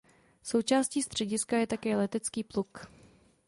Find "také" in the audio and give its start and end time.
1.67-1.97